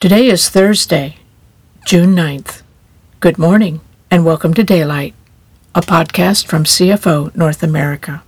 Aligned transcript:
Today 0.00 0.28
is 0.28 0.48
Thursday, 0.48 1.16
June 1.84 2.16
9th. 2.16 2.62
Good 3.20 3.36
morning 3.36 3.82
and 4.10 4.24
welcome 4.24 4.54
to 4.54 4.64
Daylight, 4.64 5.12
a 5.74 5.82
podcast 5.82 6.46
from 6.46 6.64
CFO 6.64 7.36
North 7.36 7.62
America. 7.62 8.22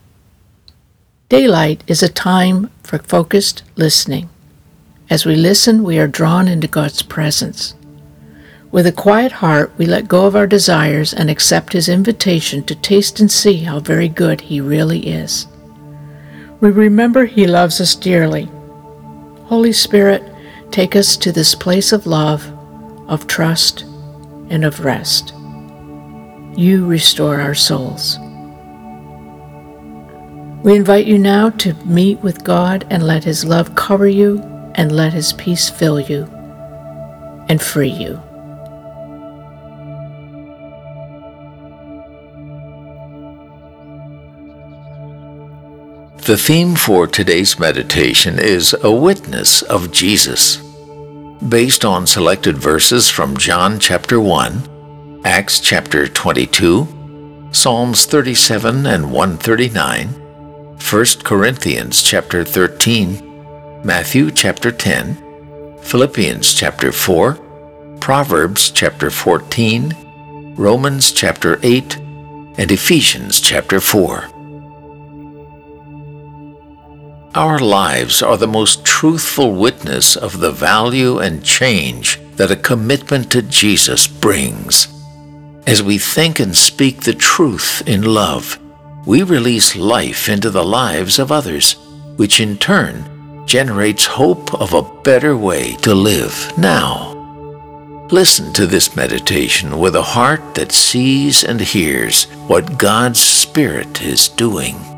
Daylight 1.30 1.82
is 1.86 2.02
a 2.02 2.10
time 2.10 2.68
for 2.82 2.98
focused 2.98 3.62
listening. 3.74 4.28
As 5.08 5.24
we 5.24 5.34
listen, 5.34 5.82
we 5.82 5.98
are 5.98 6.06
drawn 6.06 6.46
into 6.46 6.66
God's 6.66 7.00
presence. 7.00 7.74
With 8.70 8.86
a 8.86 8.92
quiet 8.92 9.32
heart, 9.32 9.72
we 9.78 9.86
let 9.86 10.08
go 10.08 10.26
of 10.26 10.36
our 10.36 10.46
desires 10.46 11.14
and 11.14 11.30
accept 11.30 11.72
His 11.72 11.88
invitation 11.88 12.64
to 12.64 12.74
taste 12.74 13.18
and 13.18 13.32
see 13.32 13.60
how 13.64 13.80
very 13.80 14.08
good 14.08 14.42
He 14.42 14.60
really 14.60 15.08
is. 15.08 15.46
We 16.60 16.70
remember 16.70 17.24
He 17.24 17.46
loves 17.46 17.80
us 17.80 17.94
dearly. 17.94 18.50
Holy 19.44 19.72
Spirit, 19.72 20.22
Take 20.72 20.96
us 20.96 21.18
to 21.18 21.32
this 21.32 21.54
place 21.54 21.92
of 21.92 22.06
love, 22.06 22.50
of 23.06 23.26
trust, 23.26 23.82
and 24.48 24.64
of 24.64 24.82
rest. 24.82 25.34
You 26.56 26.86
restore 26.86 27.42
our 27.42 27.54
souls. 27.54 28.18
We 30.64 30.74
invite 30.74 31.04
you 31.04 31.18
now 31.18 31.50
to 31.50 31.74
meet 31.84 32.20
with 32.20 32.42
God 32.42 32.86
and 32.88 33.06
let 33.06 33.22
His 33.22 33.44
love 33.44 33.74
cover 33.74 34.08
you 34.08 34.38
and 34.74 34.90
let 34.90 35.12
His 35.12 35.34
peace 35.34 35.68
fill 35.68 36.00
you 36.00 36.24
and 37.50 37.60
free 37.60 37.90
you. 37.90 38.22
The 46.24 46.36
theme 46.36 46.76
for 46.76 47.08
today's 47.08 47.58
meditation 47.58 48.38
is 48.38 48.76
a 48.80 48.92
witness 48.92 49.60
of 49.62 49.90
Jesus. 49.90 50.58
Based 51.48 51.84
on 51.84 52.06
selected 52.06 52.56
verses 52.56 53.10
from 53.10 53.36
John 53.36 53.80
chapter 53.80 54.20
1, 54.20 55.20
Acts 55.24 55.58
chapter 55.58 56.06
22, 56.06 57.48
Psalms 57.50 58.04
37 58.04 58.86
and 58.86 59.10
139, 59.10 60.08
1 60.78 61.04
Corinthians 61.24 62.04
chapter 62.04 62.44
13, 62.44 63.82
Matthew 63.84 64.30
chapter 64.30 64.70
10, 64.70 65.80
Philippians 65.82 66.54
chapter 66.54 66.92
4, 66.92 67.34
Proverbs 67.98 68.70
chapter 68.70 69.10
14, 69.10 70.54
Romans 70.56 71.10
chapter 71.10 71.58
8, 71.64 71.96
and 71.96 72.70
Ephesians 72.70 73.40
chapter 73.40 73.80
4. 73.80 74.41
Our 77.34 77.58
lives 77.58 78.22
are 78.22 78.36
the 78.36 78.46
most 78.46 78.84
truthful 78.84 79.54
witness 79.54 80.16
of 80.16 80.40
the 80.40 80.52
value 80.52 81.18
and 81.18 81.42
change 81.42 82.20
that 82.36 82.50
a 82.50 82.56
commitment 82.56 83.32
to 83.32 83.40
Jesus 83.40 84.06
brings. 84.06 84.86
As 85.66 85.82
we 85.82 85.96
think 85.96 86.40
and 86.40 86.54
speak 86.54 87.00
the 87.00 87.14
truth 87.14 87.82
in 87.86 88.02
love, 88.02 88.58
we 89.06 89.22
release 89.22 89.74
life 89.74 90.28
into 90.28 90.50
the 90.50 90.62
lives 90.62 91.18
of 91.18 91.32
others, 91.32 91.72
which 92.16 92.38
in 92.38 92.58
turn 92.58 93.46
generates 93.46 94.04
hope 94.04 94.52
of 94.52 94.74
a 94.74 95.02
better 95.02 95.34
way 95.34 95.74
to 95.76 95.94
live 95.94 96.52
now. 96.58 97.14
Listen 98.10 98.52
to 98.52 98.66
this 98.66 98.94
meditation 98.94 99.78
with 99.78 99.96
a 99.96 100.02
heart 100.02 100.54
that 100.54 100.70
sees 100.70 101.44
and 101.44 101.62
hears 101.62 102.24
what 102.46 102.76
God's 102.76 103.20
Spirit 103.20 104.02
is 104.02 104.28
doing. 104.28 104.91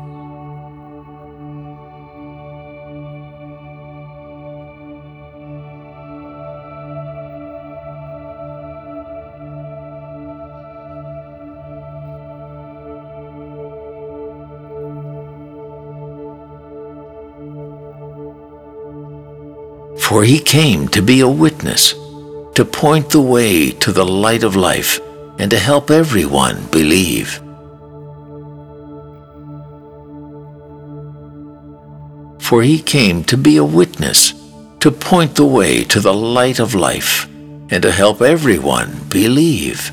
For 20.05 20.23
he 20.23 20.37
came 20.37 20.87
to 20.89 21.01
be 21.01 21.21
a 21.21 21.27
witness, 21.27 21.93
to 22.53 22.63
point 22.63 23.09
the 23.09 23.19
way 23.19 23.71
to 23.71 23.91
the 23.91 24.05
light 24.05 24.43
of 24.43 24.55
life, 24.55 24.99
and 25.39 25.49
to 25.49 25.57
help 25.57 25.89
everyone 25.89 26.67
believe. 26.67 27.41
For 32.39 32.61
he 32.61 32.77
came 32.77 33.23
to 33.23 33.35
be 33.35 33.57
a 33.57 33.63
witness, 33.63 34.33
to 34.81 34.91
point 34.91 35.33
the 35.33 35.47
way 35.57 35.83
to 35.85 35.99
the 35.99 36.13
light 36.13 36.59
of 36.59 36.75
life, 36.75 37.25
and 37.71 37.81
to 37.81 37.91
help 37.91 38.21
everyone 38.21 38.91
believe. 39.09 39.91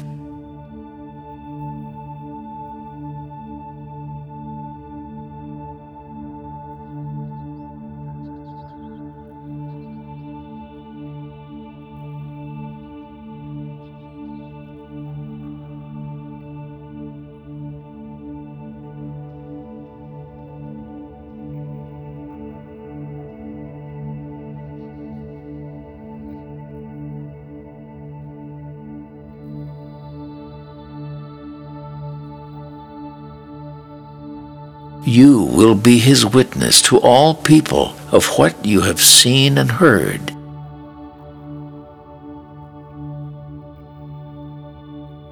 You 35.04 35.42
will 35.42 35.74
be 35.74 35.98
his 35.98 36.24
witness 36.24 36.80
to 36.82 36.98
all 36.98 37.34
people 37.34 37.96
of 38.12 38.38
what 38.38 38.64
you 38.64 38.82
have 38.82 39.00
seen 39.00 39.58
and 39.58 39.68
heard. 39.68 40.30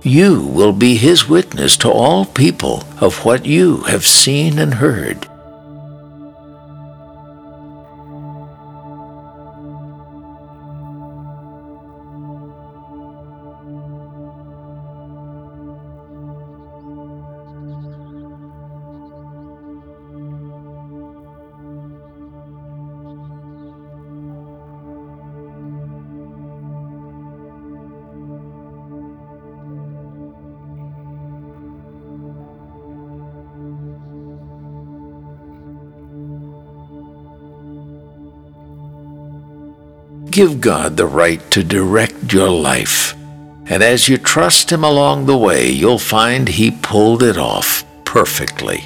You 0.03 0.41
will 0.41 0.73
be 0.73 0.97
his 0.97 1.29
witness 1.29 1.77
to 1.79 1.91
all 1.91 2.25
people 2.25 2.83
of 3.01 3.25
what 3.25 3.47
you 3.47 3.83
have 3.83 4.05
seen 4.05 4.59
and 4.59 4.75
heard. 4.75 5.30
Give 40.31 40.61
God 40.61 40.97
the 40.97 41.07
right 41.07 41.41
to 41.51 41.65
direct 41.65 42.33
your 42.33 42.51
life. 42.51 43.17
And 43.67 43.83
as 43.83 44.09
you 44.09 44.17
trust 44.17 44.71
Him 44.71 44.85
along 44.85 45.27
the 45.27 45.37
way, 45.37 45.69
you'll 45.69 45.99
find 45.99 46.49
He 46.49 46.71
pulled 46.71 47.25
it 47.25 47.37
off 47.37 47.85
perfectly. 48.05 48.79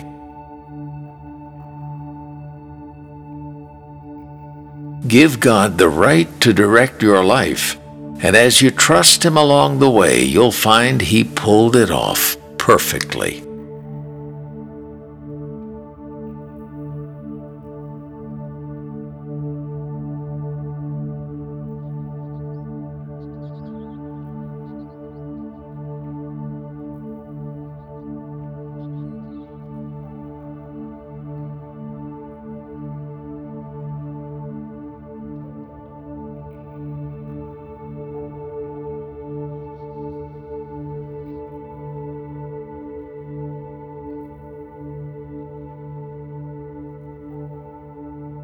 Give 5.06 5.38
God 5.38 5.76
the 5.76 5.90
right 5.90 6.28
to 6.40 6.54
direct 6.54 7.02
your 7.02 7.22
life, 7.22 7.78
and 8.22 8.34
as 8.34 8.62
you 8.62 8.70
trust 8.70 9.22
Him 9.22 9.36
along 9.36 9.80
the 9.80 9.90
way, 9.90 10.22
you'll 10.22 10.50
find 10.50 11.02
He 11.02 11.24
pulled 11.24 11.76
it 11.76 11.90
off 11.90 12.38
perfectly. 12.56 13.42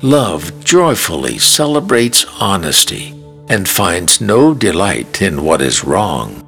Love 0.02 0.64
joyfully 0.64 1.36
celebrates 1.36 2.24
honesty 2.40 3.14
and 3.50 3.68
finds 3.68 4.18
no 4.18 4.54
delight 4.54 5.20
in 5.20 5.44
what 5.44 5.60
is 5.60 5.84
wrong. 5.84 6.40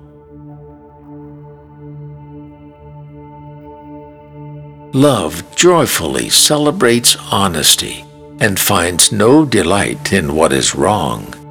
Love 4.95 5.45
joyfully 5.55 6.31
celebrates 6.31 7.15
honesty 7.31 8.03
and 8.41 8.59
finds 8.59 9.13
no 9.13 9.45
delight 9.45 10.15
in 10.15 10.35
what 10.35 10.51
is 10.51 10.75
wrong. 10.75 11.42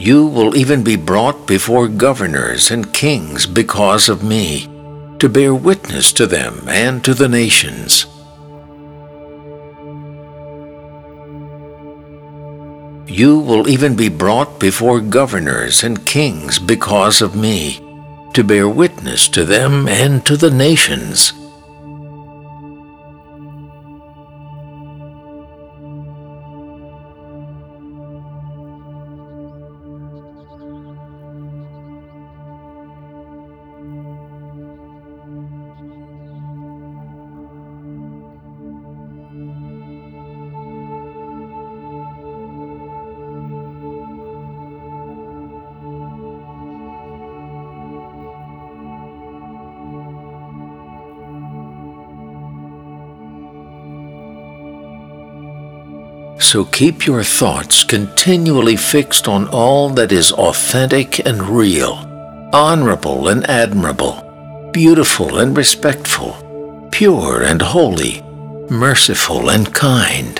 You 0.00 0.24
will 0.24 0.56
even 0.56 0.82
be 0.82 0.96
brought 0.96 1.46
before 1.46 1.86
governors 1.86 2.70
and 2.70 2.90
kings 2.94 3.44
because 3.44 4.08
of 4.08 4.22
me, 4.22 4.66
to 5.18 5.28
bear 5.28 5.54
witness 5.54 6.10
to 6.14 6.26
them 6.26 6.66
and 6.68 7.04
to 7.04 7.12
the 7.12 7.28
nations. 7.28 8.06
You 13.06 13.40
will 13.40 13.68
even 13.68 13.94
be 13.94 14.08
brought 14.08 14.58
before 14.58 15.02
governors 15.02 15.84
and 15.84 16.06
kings 16.06 16.58
because 16.58 17.20
of 17.20 17.36
me, 17.36 17.78
to 18.32 18.42
bear 18.42 18.70
witness 18.70 19.28
to 19.28 19.44
them 19.44 19.86
and 19.86 20.24
to 20.24 20.38
the 20.38 20.50
nations. 20.50 21.34
So 56.40 56.64
keep 56.64 57.06
your 57.06 57.22
thoughts 57.22 57.84
continually 57.84 58.76
fixed 58.76 59.28
on 59.28 59.46
all 59.48 59.90
that 59.90 60.10
is 60.10 60.32
authentic 60.32 61.24
and 61.26 61.42
real, 61.42 61.92
honorable 62.52 63.28
and 63.28 63.48
admirable, 63.48 64.70
beautiful 64.72 65.38
and 65.38 65.54
respectful, 65.54 66.88
pure 66.90 67.42
and 67.42 67.60
holy, 67.60 68.22
merciful 68.70 69.50
and 69.50 69.72
kind. 69.74 70.38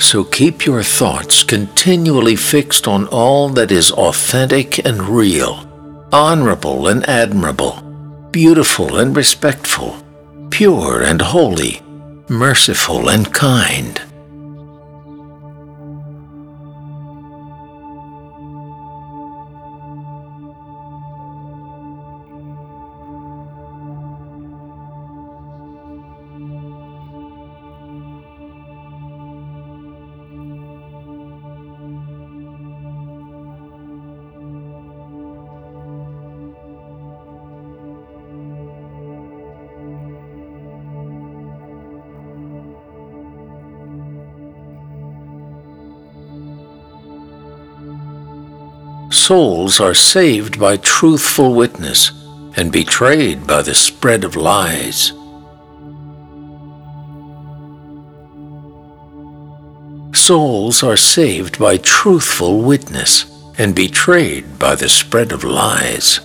So 0.00 0.24
keep 0.24 0.66
your 0.66 0.82
thoughts 0.82 1.42
continually 1.42 2.36
fixed 2.36 2.86
on 2.86 3.08
all 3.08 3.48
that 3.50 3.72
is 3.72 3.90
authentic 3.92 4.84
and 4.84 5.00
real, 5.00 5.66
honorable 6.12 6.88
and 6.88 7.08
admirable, 7.08 7.80
beautiful 8.30 8.98
and 8.98 9.16
respectful, 9.16 10.01
pure 10.62 11.02
and 11.02 11.20
holy, 11.20 11.80
merciful 12.28 13.10
and 13.10 13.34
kind. 13.34 14.11
Souls 49.26 49.78
are 49.78 49.94
saved 49.94 50.58
by 50.58 50.76
truthful 50.76 51.54
witness 51.54 52.10
and 52.56 52.72
betrayed 52.72 53.46
by 53.46 53.62
the 53.62 53.72
spread 53.72 54.24
of 54.24 54.34
lies. 54.34 55.12
Souls 60.12 60.82
are 60.82 60.96
saved 60.96 61.56
by 61.60 61.76
truthful 61.76 62.62
witness 62.62 63.24
and 63.58 63.76
betrayed 63.76 64.58
by 64.58 64.74
the 64.74 64.88
spread 64.88 65.30
of 65.30 65.44
lies. 65.44 66.18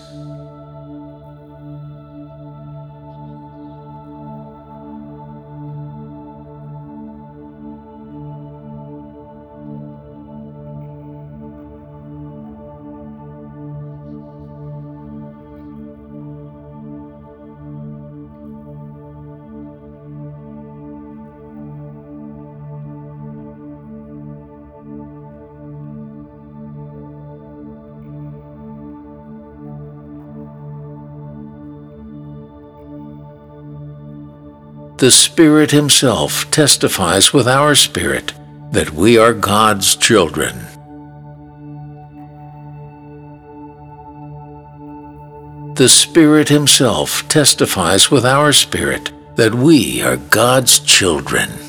The 34.97 35.11
Spirit 35.11 35.69
Himself 35.69 36.49
testifies 36.49 37.31
with 37.31 37.47
our 37.47 37.75
spirit 37.75 38.33
that 38.71 38.89
we 38.89 39.15
are 39.15 39.31
God's 39.31 39.95
children. 39.95 40.55
The 45.75 45.87
Spirit 45.87 46.49
Himself 46.49 47.29
testifies 47.29 48.09
with 48.09 48.25
our 48.25 48.51
spirit 48.51 49.11
that 49.35 49.53
we 49.53 50.01
are 50.01 50.17
God's 50.17 50.79
children. 50.79 51.66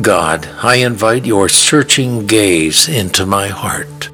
God, 0.00 0.46
I 0.62 0.76
invite 0.76 1.26
your 1.26 1.48
searching 1.48 2.26
gaze 2.26 2.88
into 2.88 3.26
my 3.26 3.48
heart. 3.48 4.08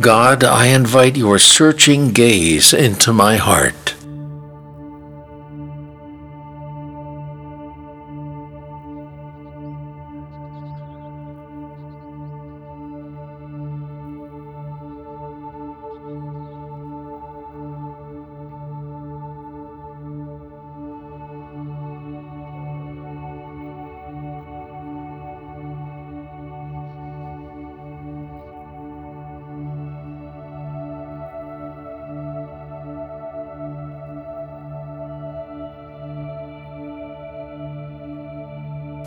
God, 0.00 0.44
I 0.44 0.66
invite 0.66 1.16
your 1.16 1.38
searching 1.38 2.10
gaze 2.10 2.74
into 2.74 3.12
my 3.12 3.36
heart. 3.36 3.94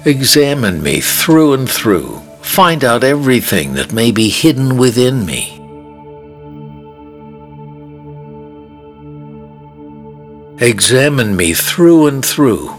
Examine 0.07 0.81
me 0.81 1.01
through 1.01 1.51
and 1.51 1.69
through. 1.69 2.21
Find 2.39 2.85
out 2.85 3.03
everything 3.03 3.73
that 3.73 3.91
may 3.91 4.11
be 4.11 4.29
hidden 4.29 4.77
within 4.77 5.25
me. 5.25 5.51
Examine 10.65 11.35
me 11.35 11.53
through 11.53 12.07
and 12.07 12.23
through. 12.23 12.69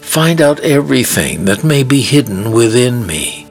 Find 0.00 0.40
out 0.40 0.60
everything 0.60 1.44
that 1.44 1.62
may 1.62 1.82
be 1.82 2.00
hidden 2.00 2.52
within 2.52 3.06
me. 3.06 3.41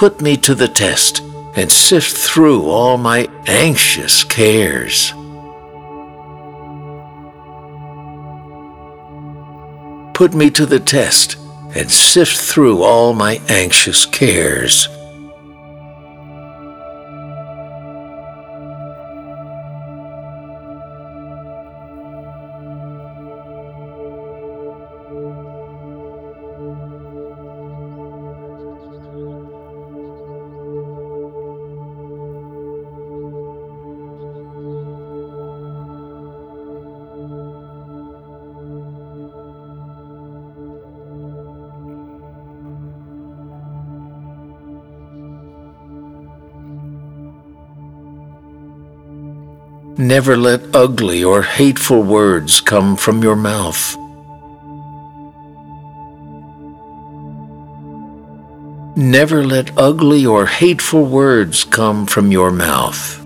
Put 0.00 0.22
me 0.22 0.38
to 0.38 0.54
the 0.54 0.66
test 0.66 1.20
and 1.54 1.70
sift 1.70 2.16
through 2.16 2.62
all 2.64 2.96
my 2.96 3.28
anxious 3.46 4.24
cares. 4.24 5.10
Put 10.14 10.32
me 10.32 10.48
to 10.52 10.64
the 10.64 10.80
test 10.82 11.36
and 11.74 11.90
sift 11.90 12.34
through 12.34 12.82
all 12.82 13.12
my 13.12 13.42
anxious 13.50 14.06
cares. 14.06 14.88
Never 50.00 50.34
let 50.34 50.62
ugly 50.74 51.22
or 51.22 51.42
hateful 51.42 52.02
words 52.02 52.62
come 52.62 52.96
from 52.96 53.22
your 53.22 53.36
mouth. 53.36 53.98
Never 58.96 59.44
let 59.44 59.76
ugly 59.76 60.24
or 60.24 60.46
hateful 60.46 61.04
words 61.04 61.64
come 61.64 62.06
from 62.06 62.32
your 62.32 62.50
mouth. 62.50 63.19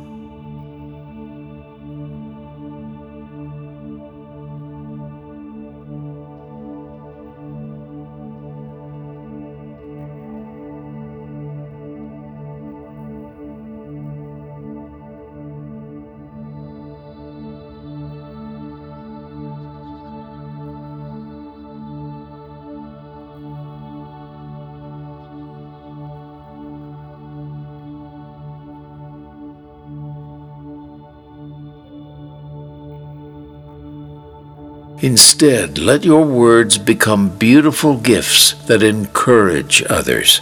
Instead, 35.00 35.78
let 35.78 36.04
your 36.04 36.24
words 36.24 36.78
become 36.78 37.28
beautiful 37.36 37.96
gifts 37.96 38.54
that 38.66 38.82
encourage 38.82 39.82
others. 39.90 40.40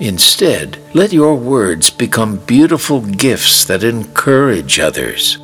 Instead, 0.00 0.78
let 0.94 1.12
your 1.12 1.36
words 1.36 1.90
become 1.90 2.38
beautiful 2.38 3.00
gifts 3.00 3.64
that 3.66 3.84
encourage 3.84 4.80
others. 4.80 5.38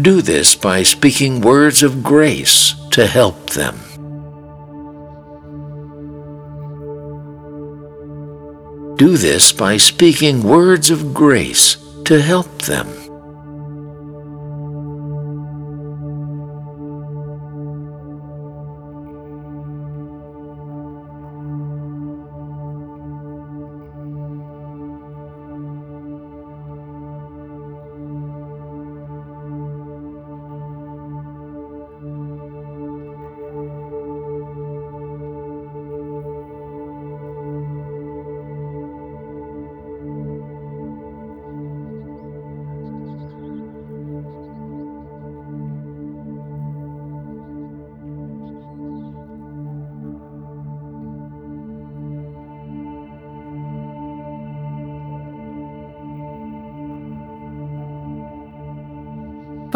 Do 0.00 0.22
this 0.22 0.54
by 0.54 0.84
speaking 0.84 1.40
words 1.40 1.82
of 1.82 2.04
grace 2.04 2.74
to 2.92 3.04
help 3.04 3.50
them. 3.50 3.80
Do 8.96 9.16
this 9.16 9.50
by 9.50 9.76
speaking 9.76 10.44
words 10.44 10.90
of 10.90 11.12
grace 11.12 11.78
to 12.04 12.22
help 12.22 12.62
them. 12.62 13.07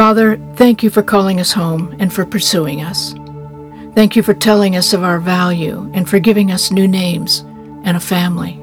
Father, 0.02 0.36
thank 0.56 0.82
you 0.82 0.90
for 0.90 1.04
calling 1.04 1.38
us 1.38 1.52
home 1.52 1.94
and 2.00 2.12
for 2.12 2.26
pursuing 2.26 2.82
us. 2.82 3.14
Thank 3.94 4.16
you 4.16 4.24
for 4.24 4.34
telling 4.34 4.74
us 4.74 4.92
of 4.92 5.04
our 5.04 5.20
value 5.20 5.88
and 5.94 6.10
for 6.10 6.18
giving 6.18 6.50
us 6.50 6.72
new 6.72 6.88
names 6.88 7.44
and 7.84 7.96
a 7.96 8.00
family. 8.00 8.54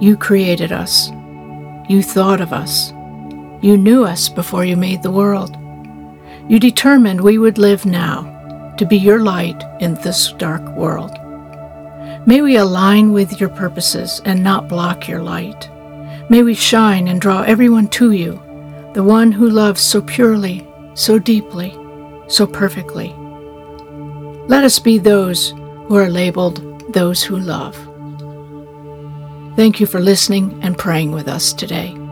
You 0.00 0.16
created 0.16 0.72
us. 0.72 1.10
You 1.90 2.02
thought 2.02 2.40
of 2.40 2.54
us. 2.54 2.90
You 3.60 3.76
knew 3.76 4.02
us 4.02 4.30
before 4.30 4.64
you 4.64 4.78
made 4.78 5.02
the 5.02 5.10
world. 5.10 5.54
You 6.48 6.58
determined 6.58 7.20
we 7.20 7.36
would 7.36 7.58
live 7.58 7.84
now 7.84 8.74
to 8.78 8.86
be 8.86 8.96
your 8.96 9.22
light 9.22 9.62
in 9.80 9.92
this 9.96 10.32
dark 10.32 10.66
world. 10.74 11.12
May 12.26 12.40
we 12.40 12.56
align 12.56 13.12
with 13.12 13.38
your 13.38 13.50
purposes 13.50 14.22
and 14.24 14.42
not 14.42 14.68
block 14.70 15.06
your 15.06 15.22
light. 15.22 15.68
May 16.30 16.42
we 16.42 16.54
shine 16.54 17.08
and 17.08 17.20
draw 17.20 17.42
everyone 17.42 17.88
to 17.88 18.12
you 18.12 18.42
the 18.94 19.02
one 19.02 19.32
who 19.32 19.50
loves 19.50 19.82
so 19.82 20.00
purely, 20.00 20.66
so 20.94 21.18
deeply, 21.18 21.76
so 22.28 22.46
perfectly. 22.46 23.12
Let 24.46 24.64
us 24.64 24.78
be 24.78 24.98
those 24.98 25.50
who 25.50 25.96
are 25.96 26.08
labeled 26.08 26.92
those 26.92 27.22
who 27.22 27.36
love. 27.36 27.76
Thank 29.56 29.80
you 29.80 29.86
for 29.86 30.00
listening 30.00 30.58
and 30.62 30.78
praying 30.78 31.12
with 31.12 31.28
us 31.28 31.52
today. 31.52 32.03